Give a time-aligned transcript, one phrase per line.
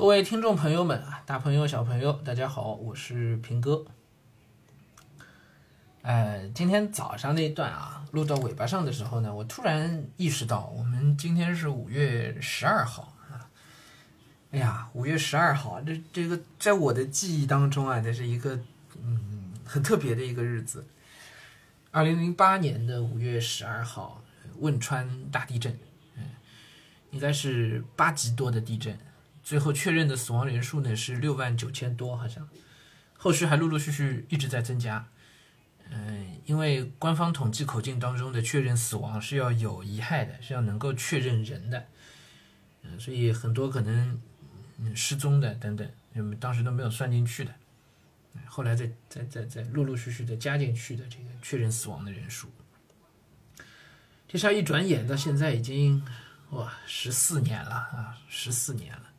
[0.00, 3.84] 各位听众朋友们啊，大朋友小朋友，大家好，我是平哥。
[6.00, 13.44] 呃，今天早上那一段啊，录到尾巴上的时候呢，我突然意识到，我们今天是五月十二号啊。
[14.52, 18.58] 哎呀，五月十二号，这这个在我的记忆当中啊，这是一个
[19.02, 20.86] 嗯很特别的一个日子。
[21.90, 24.22] 二零零八年的五月十二号，
[24.60, 25.78] 汶川大地震，
[26.16, 26.24] 嗯，
[27.10, 28.98] 应该是八级多的地震。
[29.50, 32.48] 最后确认的死亡人数呢是六万九千多，好像，
[33.16, 35.08] 后续还陆陆续续一直在增加。
[35.90, 41.84] 嗯，因为官方统计口径当中的确认死亡是要有遗骸的，是要能够确认人的。
[42.82, 44.22] 嗯，所以很多可能
[44.78, 47.52] 嗯失踪的等等，我们当时都没有算进去的。
[48.46, 52.48] 后来再再再再陆陆续续的加进去的这个确认死亡的人数。
[54.28, 56.00] 这事儿一转眼到现在已经
[56.50, 59.09] 哇十四年了啊，十四年了。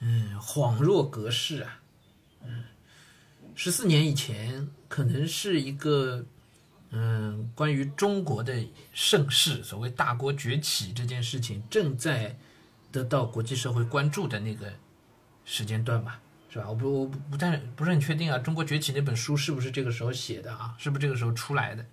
[0.00, 1.80] 嗯，恍若隔世啊。
[2.44, 2.64] 嗯，
[3.54, 6.24] 十四年以前，可能是一个
[6.90, 12.36] 嗯，关于中国的盛世，所谓大国崛起这件事情正在
[12.92, 14.72] 得到国际社会关注的那个
[15.44, 16.68] 时间段吧，是吧？
[16.68, 20.74] 我不，我不不但不是很确定啊，《中国崛起》那本书是不是这个时候写的啊？
[20.78, 21.86] 是不是这个时候出来的？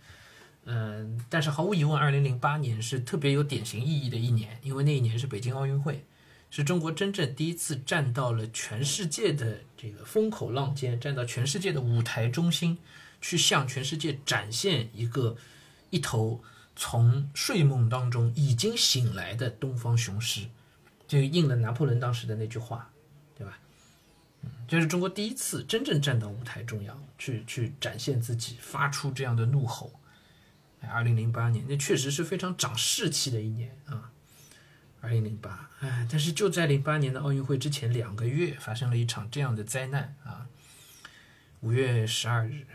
[0.65, 6.05] 嗯，但是毫无疑问，二零零八年是特别有典型意义的一年，因为那一年是北京奥运会。
[6.55, 12.77] 是中国真正第一次站到了全世界的这个风口浪尖，站到全世界的舞台中心，
[13.19, 15.35] 去向全世界展现一个
[15.89, 16.43] 一头
[16.75, 20.45] 从睡梦当中已经醒来的东方雄狮，
[21.07, 22.87] 就应了拿破仑当时的那句话，
[23.35, 23.57] 对吧？
[24.43, 29.91] 嗯，就是中国第一次真正站到舞台中央，去去展现自己，发出这样的怒吼。
[30.81, 34.11] 二零零八年，那确实是非常长士气的一年啊。
[35.03, 40.47] 二零零八，哎，但是就在零八年的奥运会之前两个月，发生了一场这样的灾难啊！
[41.59, 42.65] 五月十二日，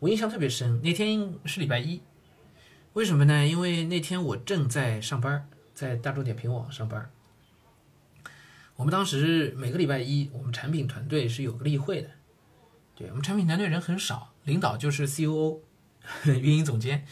[0.00, 2.02] 我印象特别深，那天是礼拜一，
[2.94, 3.46] 为什么呢？
[3.46, 7.08] 因为那天我正在上班，在大众点评网上班。
[8.74, 12.10] 我们当时每个礼拜一，我们产品团队是有个例会的，
[12.96, 15.60] 对我们产品团队人很少，领导就是 COO，
[16.26, 17.06] 运营总监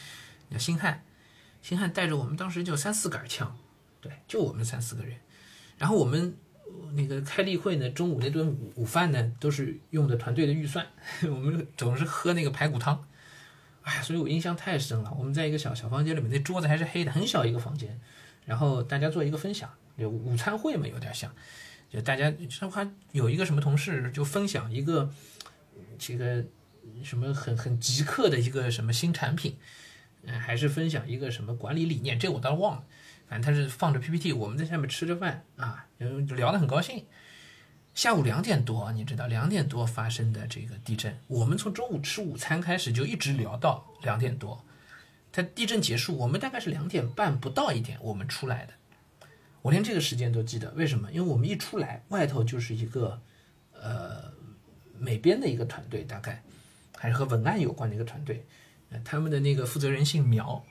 [0.50, 1.04] 叫星汉，
[1.62, 3.56] 星汉带着我们当时就三四杆枪。
[4.26, 5.16] 就我们三四个人，
[5.78, 6.36] 然后我们
[6.92, 10.86] 那个开例会呢，中午那顿午午饭呢，都是用的团队的预算，
[11.24, 13.06] 我们总是喝那个排骨汤，
[13.82, 15.14] 哎，所以我印象太深了。
[15.18, 17.98] 我们在一个小小房间里面，那桌子还是黑的，很小一个房间，
[18.44, 21.32] 然后大家做一个分享，就午餐会嘛，有点像，
[21.90, 25.10] 就大家说还有一个什么同事就分享一个
[25.98, 26.44] 这个
[27.02, 29.56] 什么很很极客的一个什么新产品，
[30.24, 32.84] 嗯，还是分享一个什么管理理念，这我倒忘了。
[33.28, 37.04] 反正他是放着 PPT，我们在下面吃着饭啊，就聊得很高兴。
[37.94, 44.62] 下午两点多，你知道两点多发生的这个地震，我们从中午吃午餐开始就一直聊到两点多。
[45.32, 48.74] 他地震结束，我们大概是两点半不到一点我们出来的。
[49.62, 51.10] 我连这个时间都记得，为什么？
[51.10, 53.20] 因为我们一出来，外头就是一个
[53.72, 54.30] 呃
[54.98, 56.42] 美编的一个团队，大概
[56.96, 58.46] 还是和文案有关的一个团队，
[59.04, 60.64] 他们的那个负责人姓苗。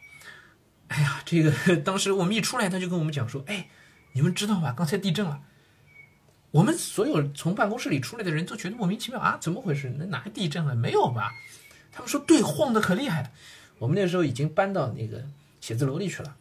[0.87, 1.51] 哎呀，这个
[1.83, 3.69] 当时我们一出来，他就跟我们讲说：“哎，
[4.13, 4.73] 你们知道吧？
[4.75, 5.41] 刚才地震了。”
[6.51, 9.93] 我们所有从办公室里出来的人都觉得莫名其妙啊，怎么回事？
[9.97, 10.73] 那哪地震了？
[10.73, 11.33] 没有吧？
[11.91, 13.31] 他们说：“对，晃得可厉害了。”
[13.77, 15.21] 我们那时候已经搬到那个
[15.59, 16.35] 写字楼里去了，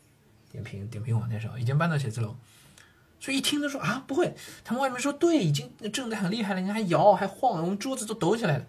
[0.52, 2.36] 点评点评网那时候已经搬到写字楼，
[3.18, 8.66] 所以一听他说啊，不会，他们外面说对，已经震得很厉害了，你还摇还晃，我们桌子都抖起来了。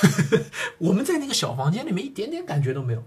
[0.76, 3.02] 我们在那个小房间里面一点点感觉都没有。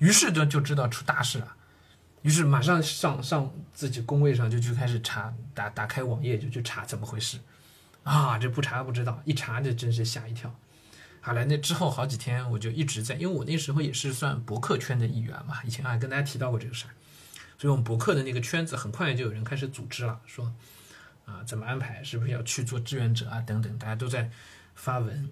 [0.00, 1.56] 于是就就知道出大事了，
[2.22, 7.38] 于是马上上上自己工位上就去开始查，打打开网页就去查怎么回事，
[8.02, 10.54] 啊，这不查不知道，一查这真是吓一跳。
[11.20, 16.92] 好了，那之后好几天我就一直在，因为我那时候也是算博客圈的一员嘛，以前还跟大家提到过这个事儿，
[17.58, 20.50] 所以我们博客的那个圈子很快就有人开始组织了，说
[21.26, 24.30] 啊怎么安排，是不是要去做志愿者啊等等，大家都在
[24.74, 25.30] 发文，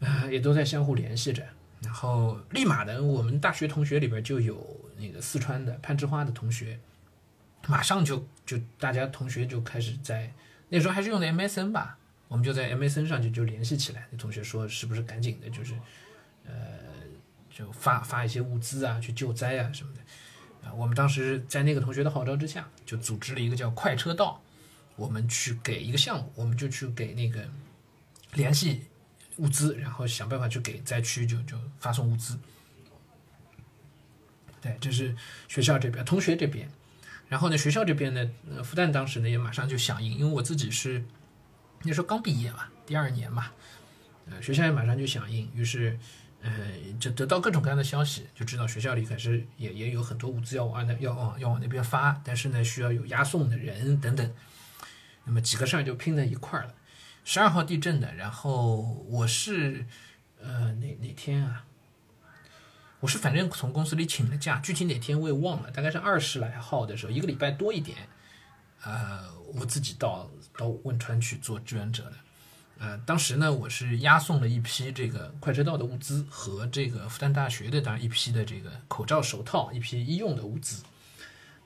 [0.00, 1.46] 啊也都在相互联系着。
[1.82, 4.66] 然后立马的，我们大学同学里边就有
[4.96, 6.78] 那个四川的攀枝花的同学，
[7.68, 10.32] 马上就就大家同学就开始在
[10.68, 11.96] 那时候还是用的 MSN 吧，
[12.26, 14.08] 我们就在 MSN 上就就联系起来。
[14.10, 15.72] 那同学说是不是赶紧的，就是
[16.44, 16.52] 呃
[17.48, 20.74] 就发发一些物资啊，去救灾啊什么的啊。
[20.74, 24.42] 我们当时在那个同学的号召之下，就组织了一个叫快车道，
[24.96, 27.48] 我们去给一个项目，我们就去给那个
[28.34, 28.82] 联系。
[29.38, 32.38] 物资，然后想办法去给灾区，就就发送物资。
[34.60, 35.14] 对，这是
[35.48, 36.68] 学校这边，同学这边，
[37.28, 41.04] 然后呢，学校这边呢，呃，复旦当时呢也马上就响应，因为我自己是
[41.84, 43.52] 那时候刚毕业嘛，第二年嘛，
[44.28, 45.96] 呃，学校也马上就响应，于是，
[46.42, 46.50] 呃，
[46.98, 54.34] 就得到各种各样的消息，就知道学校里可是也也有很多物资要往那要往要往那边发，但是呢，需要有押送的人等等，
[55.24, 56.74] 那么几个事儿就拼在一块儿了。
[57.30, 59.84] 十二号地震的，然后我是，
[60.40, 61.66] 呃，哪哪天啊？
[63.00, 67.98] 我是反正从公司里请了假，具体哪天我也忘了，大概是二十来号的时候，一个礼拜多一点，
[68.82, 72.16] 呃，我自己到到汶川去做志愿者的，
[72.78, 80.82] 呃，当时呢，我是押送了一批这个快车道的物资和这个复旦大学的当然一批的这个口罩、手套，一批医用的物资，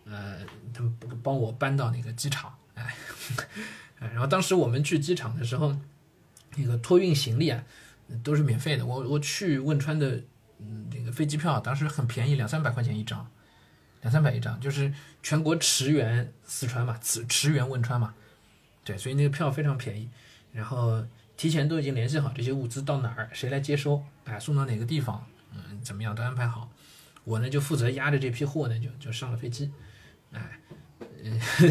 [0.06, 0.40] 呃，
[0.74, 2.94] 他们帮我搬到那个机场，哎，
[3.98, 5.76] 然后当时我们去机场的时候，
[6.56, 7.64] 那个托运行李啊，
[8.22, 10.22] 都是免费的，我我去汶川的。
[10.64, 13.28] 嗯，那个飞机票当时很便宜，两三百块钱一张，
[14.02, 18.14] 两三百一张，就是全国驰援四川嘛，驰驰援汶川嘛，
[18.84, 20.08] 对，所以那个票非常便宜。
[20.52, 21.04] 然后
[21.36, 26.70] 提前都已经联系好这些物资到哪儿，谁来接收，哎，送到哪个地方，嗯，怎么样都安排好。
[27.24, 29.72] 我呢就负责压着这批货呢，就就上了飞机，
[30.30, 30.60] 哎。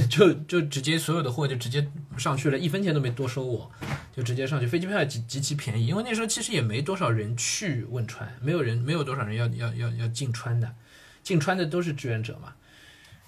[0.10, 1.86] 就就直接所有的货就直接
[2.18, 3.70] 上去了，一分钱都没多收我，
[4.16, 10.74] 就直接上去，飞机票极极其便宜，因为那时候其实也没多少人去汶川，没有人没有多少人要要要要进川的，
[11.22, 12.54] 进川的都是志愿者嘛，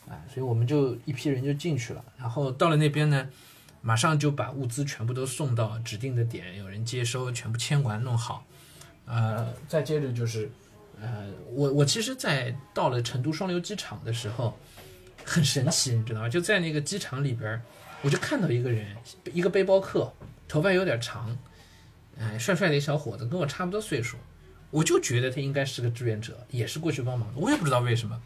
[0.07, 3.27] 啊，所以我们就一批人就进去了，然后到了那边呢，
[3.81, 8.45] 马上就把物资全部都送到指定的点，有人接收，全部签完弄好，
[9.05, 10.49] 呃，再接着就是，
[11.01, 14.57] 呃，我我其实，在到了成都双流机场的时候。
[15.25, 16.29] 很神奇，你知道吗？
[16.29, 17.61] 就在那个机场里边，
[18.01, 18.85] 我就看到一个人，
[19.33, 20.13] 一个背包客，
[20.47, 21.37] 头发有点长，
[22.19, 24.17] 哎，帅帅的一小伙子，跟我差不多岁数，
[24.69, 27.35] 我就觉得他应该是个志愿者，也是过去帮忙的。
[27.39, 28.21] 我也不知道为什么，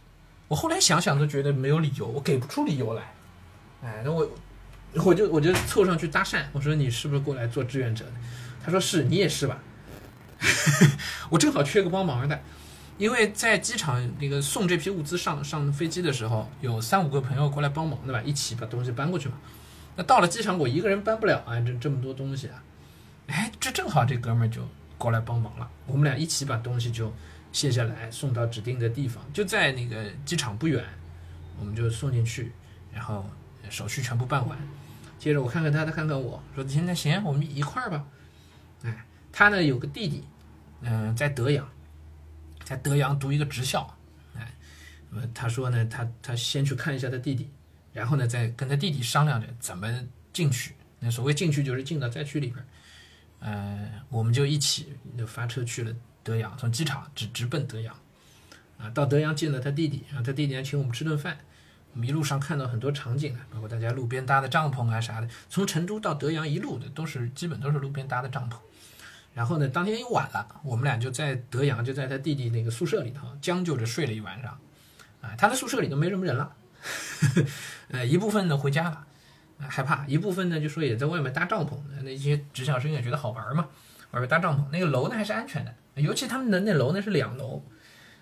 [0.47, 3.13] 我后来想想都觉得没有理由，我给不出理由来。
[3.83, 4.29] 哎，那我，
[5.05, 8.11] 我就我就凑上去搭讪，我说你是不是过来做志愿者的？
[8.63, 9.61] 他说是，你也是吧？
[11.29, 12.39] 我正好缺个帮忙的。
[12.97, 19.35] 因为在机场那个送这批物资上上飞机的时候，有三五个朋友过来帮忙对吧，一起把东西搬过去嘛。
[19.95, 22.63] 那到了机场，我一个人搬不了啊，这这么多东西啊。
[23.27, 24.61] 哎，这正好这哥们儿就
[24.97, 27.13] 过来帮忙了，我们俩一起把东西就
[27.51, 30.83] 卸下来，送到指定的地方，就在那个机场不远，
[31.59, 32.51] 我们就送进去，
[32.93, 33.25] 然后
[33.69, 34.57] 手续全部办完。
[35.19, 38.03] 接着我看看他，他看看我说：“现在行，我们一块儿吧。”
[38.83, 40.23] 哎，他呢有个弟弟，
[40.81, 41.67] 嗯，在德阳。
[42.67, 43.97] 在德阳读一个职校，
[44.35, 44.53] 哎，
[45.09, 47.49] 那么他说呢，他他先去看一下他弟弟，
[47.93, 49.87] 然后呢，再跟他弟弟商量着怎么
[50.33, 50.75] 进去。
[50.99, 52.67] 那所谓进去，就是进到灾区里边。
[53.39, 57.95] 呃，我们就一起就发车去了德阳，从机场直直奔德阳。
[58.77, 61.37] 啊，到德阳见了他弟弟，然后他弟弟还请我们吃顿饭。
[61.93, 65.29] 我们一路上看到很多场景啊，包括大家路边搭的帐篷啊啥的。
[65.49, 68.57] 从成都到德阳一路的都是基本都是路边搭的帐篷。
[69.37, 74.59] 然后呢，当天又晚了，我们俩就在德阳，就在他弟弟那个宿舍里头将就着睡了一晚上。
[75.21, 76.51] 啊，他的宿舍里都没什么人了，
[77.89, 79.05] 呃，一部分呢回家了，
[79.59, 81.77] 害怕；一部分呢就说也在外面搭帐篷。
[82.01, 83.67] 那些职校生也觉得好玩嘛，
[84.09, 84.63] 外面搭帐篷。
[84.71, 87.63] 那个楼呢还是安全的，尤其他们的那楼呢是两楼，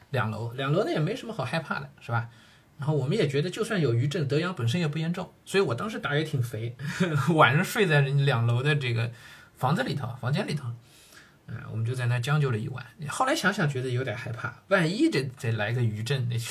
[0.09, 2.29] 两楼两楼呢也没什么好害怕的，是吧？
[2.77, 6.75] 然后我们也觉得，就算有余震，德阳本身也不严重，所以我当时胆也挺肥，
[7.33, 9.09] 晚上睡在人两楼的这个
[9.56, 10.68] 房子里头，房间里头。
[11.47, 12.83] 嗯，我们就在那将就了一晚。
[13.07, 16.47] 后来想想，觉得有点害怕，万一这再来个余震，那就……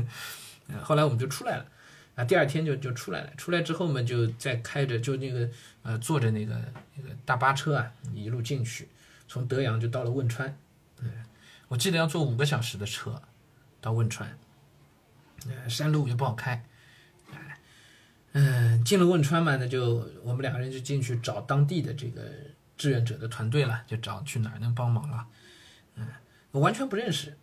[0.82, 1.66] 后来我们就出来了。
[2.14, 3.30] 啊，第二天就就出来了。
[3.36, 5.46] 出来之后嘛，就再开着，就那个
[5.82, 6.54] 呃，坐着那个
[6.96, 8.88] 那个大巴车啊，一路进去，
[9.28, 10.56] 从德阳就到了汶川。
[11.02, 11.12] 嗯，
[11.68, 13.20] 我记得要坐五个小时的车
[13.82, 14.38] 到汶川。
[15.68, 16.64] 山路也不好开。
[18.32, 22.22] 嗯，进了汶川嘛，那就我们两个人就进去找当地的这个。
[22.76, 25.26] 志愿者的团队了，就找去哪儿能帮忙了，
[25.96, 26.06] 嗯，
[26.52, 27.36] 完全不认识，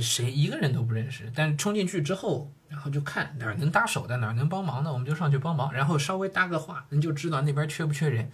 [0.00, 1.30] 谁一个人都不认识。
[1.34, 8.30] 但冲进去之后，然后就看哪儿能搭手的，哪儿能帮忙的，我们就上去帮忙，然后稍微搭个话，你就知道那边缺不缺人。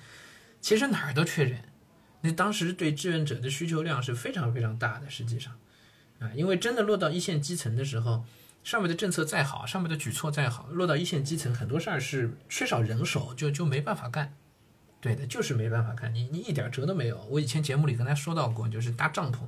[0.60, 1.60] 其实哪儿都缺人，
[2.22, 5.08] 那当时对志愿者的需求量是非常非常大的。
[5.08, 5.54] 实际上，
[6.18, 8.24] 啊，因为真的落到一线基层的时候，
[8.64, 14.34] 上面的政策再好，上面的举措再好，落到一线基层，很多事儿是缺少人手，就就没办法干。
[15.00, 17.22] 对的，就是没办法看你，你一点辙都没有。
[17.30, 19.40] 我以前节目里跟他说到过，就是搭帐篷，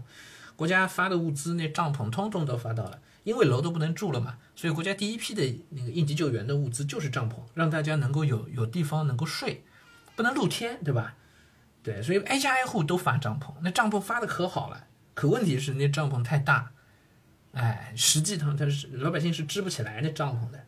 [0.54, 9.64] 国家发的物资，那帐篷通通都发到了，因为楼都不能住了嘛，所以国家第一批的那个应急救援的物资就是帐篷，让大家能够有有地方能够睡，
[10.14, 11.16] 不能露天，对吧？
[11.82, 16.70] 对，所以挨家挨户都发帐篷，那帐篷发的可好了，可问题是那帐篷太大，
[17.52, 20.66] 哎，实际上它是老百姓是支不起来那帐篷的，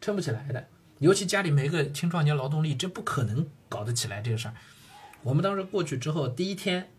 [0.00, 0.66] 撑不起来的。
[0.98, 4.54] 尤其家里没个青壮年劳动力，这不可能搞得起来这个事儿。
[5.22, 6.90] 我们当时过去之后，第一天，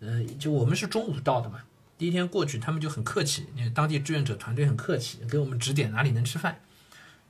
[0.00, 1.62] 呃，就我们是中午到的嘛。
[1.96, 6.60] 第一天过去，他们就很客气，那当地志愿者团队很客气，给我们指点哪里能吃饭。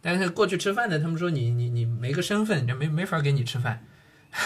[0.01, 3.85] 但是过去吃饭的，他们说你你你没个身份，就没没法给你吃饭，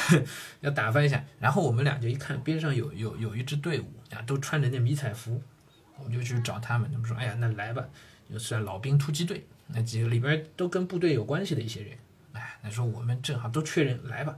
[0.61, 1.25] 要打发一下。
[1.39, 5.43] 然后我们俩就一看边上有有有一支队伍啊，都穿着那迷彩服，
[5.99, 6.91] 我们就去找他们。
[6.93, 7.85] 他们说：“哎呀，那来吧，
[8.31, 11.97] 就算老兵突击队，那几个里边都跟部队有关系的一些人。
[12.33, 14.37] 哎，那说我们正好都缺人，来吧。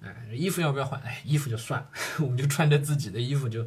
[0.00, 1.00] 哎，衣服要不要换？
[1.02, 3.66] 哎，衣服就算了， 我们就穿着自己的衣服就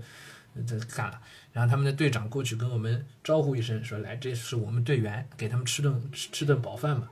[0.68, 1.22] 这干了。”
[1.54, 7.10] 然后他们的队长过去跟我们招呼一声，说：“来，这是我们队员，给他们吃顿吃吃顿饱饭吧。”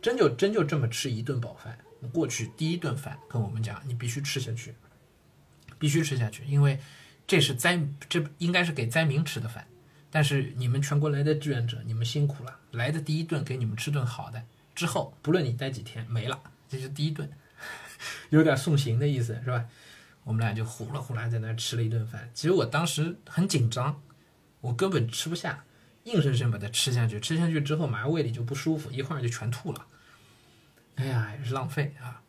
[0.00, 1.78] 真就真就这么吃一顿饱饭。
[2.12, 4.74] 过去第一顿饭跟我们讲，你必须吃下去，
[5.78, 6.78] 必须吃下去，因为
[7.26, 9.66] 这是灾，这应该是给灾民吃的饭。
[10.14, 14.40] 但是你们全国来的志愿者，你们辛苦了，来的第一顿给你们吃顿好的，
[14.72, 17.28] 之后不论你待几天没了，这是第一顿，
[18.30, 19.64] 有点送行的意思，是吧？
[20.22, 22.30] 我们俩就呼啦呼啦在那吃了一顿饭。
[22.32, 24.00] 其实我当时很紧张，
[24.60, 25.64] 我根本吃不下，
[26.04, 27.18] 硬生生把它吃下去。
[27.18, 29.84] 吃下去之后，马上胃里就不舒服，一会儿就全吐了。
[30.94, 32.22] 哎呀，也是浪费啊！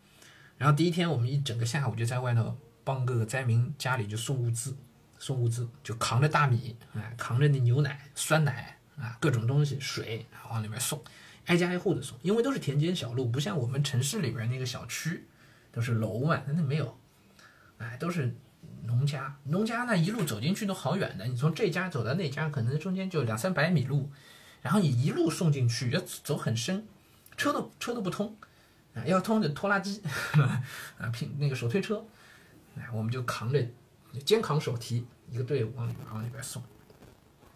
[0.58, 4.75] 然后第一天我们一整个下午就在外头帮各个灾民家里就送物资，
[5.17, 11.03] 送物资就扛着大米，哎，扛着那牛奶、酸奶啊，各种东西、水往里面送，
[11.45, 12.17] 挨家挨户的送。
[12.22, 15.25] 因为都是田间小路，不像我们城市里边那个小区
[15.72, 16.98] 都是楼嘛，那没有。
[17.77, 18.34] 哎，都是
[18.84, 21.25] 农家，农家那一路走进去都好远的。
[21.25, 24.10] 你从这家走到那家，可能中间就两三百米路，
[24.62, 26.88] 然后你一路送进去要走很深，
[27.36, 28.34] 车都车都不通，
[28.93, 30.01] 啊，要通的拖拉机，
[30.98, 32.05] 啊，拼那个手推车，
[32.77, 33.62] 哎，我们就扛着，
[34.19, 36.62] 肩扛手提，一个队伍往里边往里边送。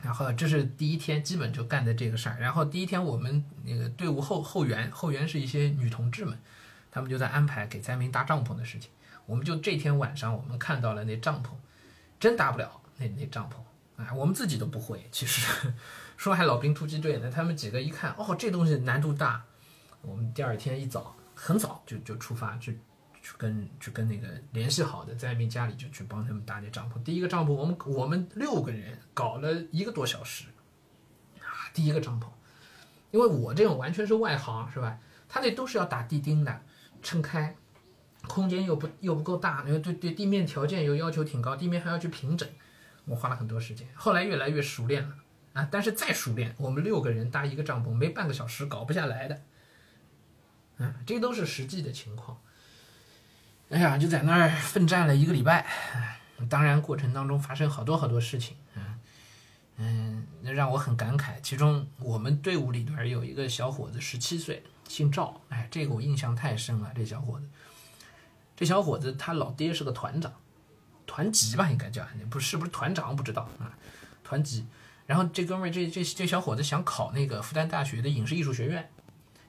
[0.01, 2.37] 然后这是第一天，基本就干的这个事儿。
[2.39, 6.39] 然后第一天我们那个队伍后后援后援是一些女同志们，
[6.89, 8.89] 她们就在安排给灾民搭帐篷的事情。
[9.25, 11.49] 我们就这天晚上，我们看到了那帐篷，
[12.19, 13.55] 真搭不了那那帐篷，
[14.01, 15.07] 哎，我们自己都不会。
[15.11, 15.67] 其实
[16.15, 19.43] 说还老兵突击队呢，他们几个一看，哦，这东西难度大。
[20.01, 22.79] 我们第二天一早很早就就出发去
[23.21, 27.01] 去跟去跟那个联系好的灾民家里就去帮他们搭那帐篷。
[27.03, 30.45] 第一个帐篷，我们我们六个人搞了一个多小时
[31.39, 32.25] 啊，第一个帐篷，
[33.11, 34.97] 因为我这种完全是外行，是吧？
[35.27, 36.61] 他那都是要打地钉的，
[37.01, 37.55] 撑开。
[38.27, 42.47] 空间又不又不够大，因为对对地面条件又要求挺高，地面还要去平整，
[43.05, 43.87] 我花了很多时间。
[43.95, 45.15] 后来越来越熟练了
[45.53, 49.41] 啊，但是再熟练，我们六个人搭一个帐篷，没半个小时搞不下来的。
[50.79, 52.39] 嗯，这都是实际的情况。
[53.69, 55.63] 哎呀，就在那儿奋战了一个礼拜，
[56.49, 58.99] 当然过程当中发生好多好多事情，嗯
[59.77, 61.39] 嗯，让我很感慨。
[61.41, 67.45] 其中我们队伍里边有一个小伙子，十七岁，姓赵，哎，这个我印象太深了，这小伙子。
[68.57, 70.33] 这小伙子他老爹是个团长，
[71.05, 73.77] 团级吧应该叫，不是不是团长不知道啊，
[74.23, 74.65] 团级。
[75.05, 78.89] 然后这哥们儿这这这小伙子想考那个复旦大学的影视艺术学院，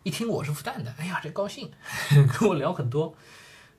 [0.02, 1.70] 一听我是复旦的，哎呀这高兴，
[2.38, 3.16] 跟我聊很多。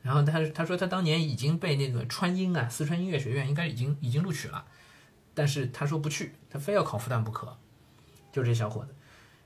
[0.02, 4.66] 然后他他说他当年已经被那个川音啊四川音乐学院应该已经已经录取了，
[5.34, 7.58] 但是他说不去，他非要考复旦不可。
[8.32, 8.96] 就这小伙子，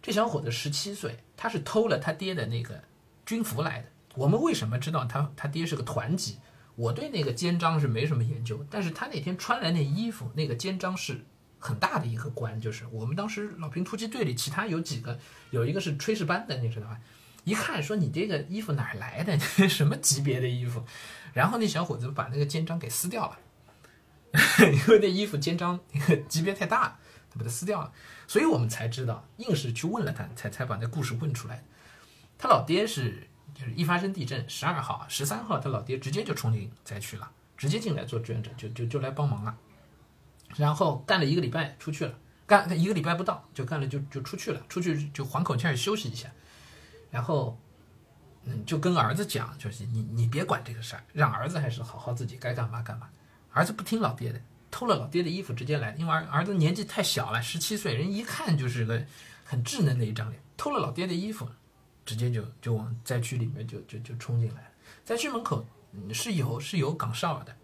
[0.01, 2.83] 这小伙子十七岁，他是偷了他爹的那个
[3.25, 3.87] 军服来的。
[4.15, 6.37] 我们为什么知道他他爹是个团级？
[6.75, 11.25] 我对那个肩章是没什么研究，但是他那天穿来那衣服，那个肩章是
[11.57, 15.17] 很大的一个官，就是我们当时老兵突击队里其他有几个，
[15.51, 16.99] 有一个是炊事班的，你知道吧？
[17.45, 19.39] 一看说你这个衣服哪来的？
[19.69, 20.83] 什么级别的衣服？
[21.33, 23.39] 然后那小伙子把那个肩章给撕掉了，
[24.59, 25.79] 因为那衣服肩章
[26.27, 26.99] 级别太大，
[27.31, 27.93] 他把它撕掉了，
[28.27, 31.63] 所以我们才知道，硬是去问了他，才才把那故事问出来。
[32.37, 33.29] 他老爹是。
[33.53, 39.57] 就是一发生地震，十二号、十三号，他老爹直接就冲进灾区了，直接进来做志愿者，就就就来帮忙了。
[40.57, 42.13] 然后干了一个礼拜出去了，
[42.45, 46.29] 干一个礼拜不到就干了就就出去了，出去就缓口气儿休息一下。
[47.15, 47.57] 然后，
[48.43, 53.07] 嗯，就跟儿子讲，就是你你别管这个事儿，让儿子还是好好自己该干嘛干嘛。
[53.53, 59.01] 儿子不听老爹的，偷了老爹的衣服直接来，因为儿儿子年纪太小了，十七岁，人一看就是个
[59.45, 61.47] 很稚嫩的一张脸，偷了老爹的衣服。
[62.05, 64.67] 直接就就往灾区里面就就就冲进来了。
[65.03, 65.65] 灾区门口
[66.13, 67.55] 是有是有岗哨的，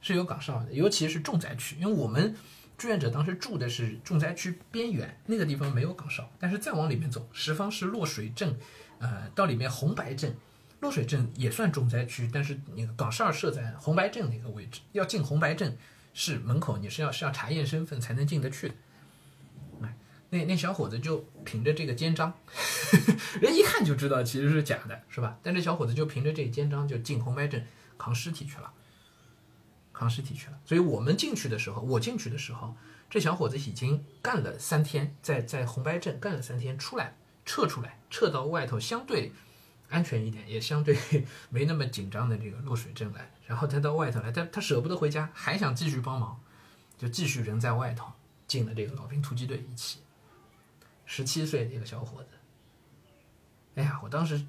[0.00, 2.32] 是有岗哨的，尤其是重灾区，因为我们
[2.76, 6.30] 志愿者当时住的是重灾区边缘，那个地方没有岗哨。
[6.38, 8.56] 但是再往里面走，十方是落水镇，
[8.98, 10.36] 呃，到里面红白镇，
[10.80, 15.76] 落水镇也算重灾区，但是那个岗哨设在红白镇那个位置，要进红白镇
[16.12, 18.74] 是门口你是要是要查验身份才能进得去的。
[20.28, 22.34] 那那小伙子就凭着这个肩章，
[23.40, 25.38] 人一看就知道其实是假的，是吧？
[25.40, 27.64] 但这小伙子就凭着这肩章就进红白镇
[27.96, 28.70] 扛尸体去了，
[29.98, 30.60] 扛尸体去了。
[30.66, 32.76] 所以我们进去的时候，我进去的时候，
[33.08, 39.32] 这小伙子已经干了三天，在在红白镇干了三天，出来撤出来，撤到外头相对
[39.88, 40.98] 安全一点，也相对
[41.48, 43.30] 没那么紧张的这个落水镇来。
[43.46, 46.38] 然后他到外头来，他他舍不得回家，还想继续帮忙，
[46.98, 48.12] 就继续人在外头
[48.46, 50.00] 进了这个老兵突击队一起。
[51.04, 52.30] 十七岁的一个小伙子，
[53.76, 54.44] 哎呀，我当时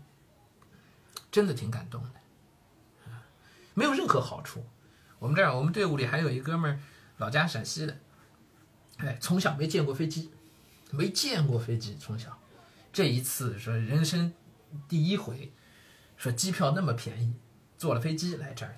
[1.29, 2.09] 真的挺感动的，
[3.75, 4.65] 没有任何好处。
[5.19, 6.79] 我们这儿，我们队伍里还有一哥们儿，
[7.17, 7.97] 老家陕西的，
[8.97, 10.29] 哎，从小没见过飞机，
[10.91, 12.37] 没见过飞机，从小
[12.93, 14.31] 这一次说人生
[14.87, 15.51] 第一回，
[16.17, 17.33] 说机票那么便宜，
[17.77, 18.77] 坐了飞机来这儿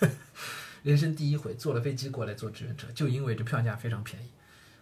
[0.00, 0.10] 的，
[0.82, 4.30] 人生第一回坐了飞机过来做志愿者，就因为这票价非常便宜。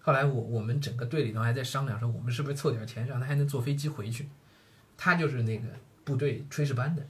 [0.02, 4.28] 后来我我们整个队里头还在商量说，我们是不是凑点钱，让他还能坐飞机回去。
[4.96, 5.68] 他就是那个
[6.04, 7.06] 部队炊事班的，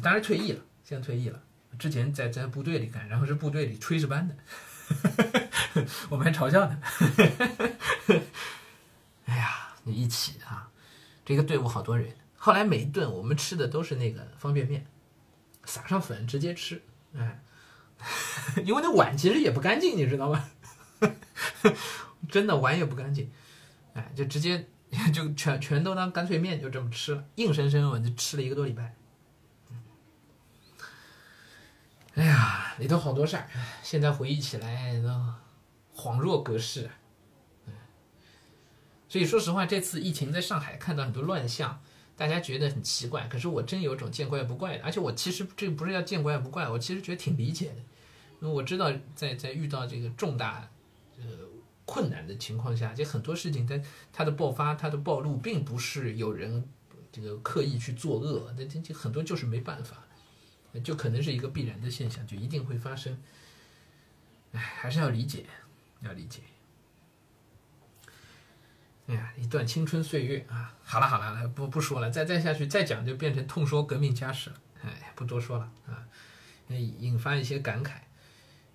[0.00, 1.42] 当然退役了，现在退役了。
[1.78, 4.36] 之前在在部队里干，然后是部队里炊事班的，
[6.08, 6.78] 我们还嘲笑他。
[9.26, 10.68] 哎呀，你一起啊，
[11.24, 12.14] 这个队伍好多人。
[12.36, 14.86] 后来每一顿我们吃的都是那个方便面，
[15.64, 16.80] 撒上粉直接吃，
[17.16, 17.42] 哎，
[18.64, 20.48] 因为那碗其实也不干净，你知道吗？
[22.28, 23.30] 真的碗也不干净，
[23.94, 24.66] 哎，就直接
[25.12, 28.94] 就全全都当干脆面就这么吃了，硬生生我就吃了一个多礼拜。
[32.16, 33.48] 哎呀，里头好多事儿，
[33.82, 35.08] 现在回忆起来都
[35.94, 36.90] 恍若隔世。
[39.08, 41.80] 所以说实话，这次疫情在上海看到很多乱象，
[42.16, 44.84] 大家觉得很奇怪，可是我真有种见怪不怪的。
[44.84, 47.76] 而且我其实这不是要见怪不怪，我其实觉得挺理解的，
[48.40, 50.68] 因为我知道在在遇到这个重大
[51.18, 51.24] 呃。
[51.88, 53.80] 困难的情况下，就很多事情它
[54.12, 56.68] 它的爆发、它的暴露，并不是有人
[57.12, 59.98] 这个刻意去作恶，那这这很多就是没办法，
[60.80, 63.16] 就可能是一个必然的现象，就一定会发生。
[64.52, 65.44] 哎，还是要理解，
[66.00, 66.40] 要理解。
[69.08, 70.74] 哎呀，一段青春岁月啊！
[70.82, 74.56] 好了好了，不不说了，再再下去再讲就变成痛说革命家史了。
[74.82, 76.06] 哎，不多说了啊，
[76.68, 77.92] 引发一些感慨。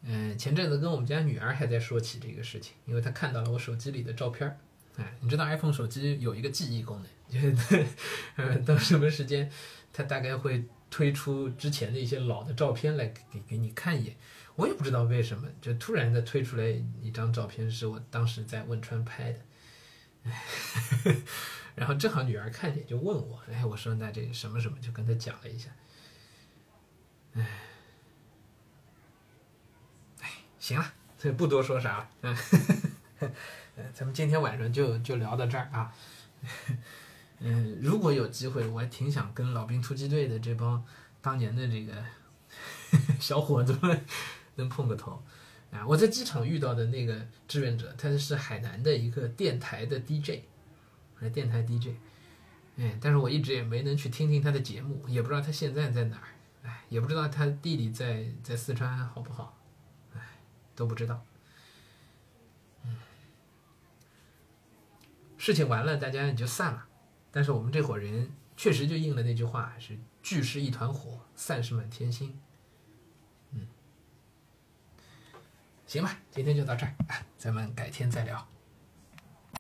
[0.04, 4.58] 嗯，前阵子跟我们家女儿还在说起这个事情，因为她看到了我手机里的照片儿。
[4.98, 7.86] 哎，你知道 iPhone 手机有一个记忆功能，就是
[8.36, 9.52] 呃，到什么时间，
[9.92, 14.16] 它大概会推出之前的一些老的照片来给给你看一眼。
[14.56, 16.66] 我也不知道为什么，就突然的推出来
[17.02, 19.40] 一张照片，是我当时在汶川拍的。
[21.74, 25.72] 然后正好女儿看见就问我，哎，我说那这什么什么，就跟她讲了一下。
[27.34, 27.48] 哎。
[30.60, 32.38] 行了，这不多说啥了，嗯，
[33.96, 35.92] 咱们今天晚上就就聊到这儿啊。
[37.44, 40.86] 嗯，如果有机会，我还挺想跟老兵突击队的这帮
[41.22, 42.06] 当年的这个
[43.20, 44.06] 小伙子们
[44.56, 45.24] 能碰个头
[45.72, 45.84] 啊。
[45.88, 50.42] 我在机场遇到的那个志愿者，他是海南的一个电台的 DJ，
[51.34, 51.96] 电台 DJ，
[52.78, 56.28] 哎，但是我一直也没能去听听他的节目，也不知道他现在在哪儿，
[56.64, 59.58] 哎，也不知道他弟弟在在四川好不好。
[60.14, 60.22] 哎
[60.76, 61.26] 都不知道，
[65.38, 66.86] 事情完了，大家也就散了。
[67.32, 72.38] 但是我们这伙人确实就应了那句话，是聚是一团火，散是满天星。
[73.52, 73.68] 嗯，
[75.88, 76.94] 行吧，今天就到这儿，
[77.38, 78.48] 咱们改天再聊。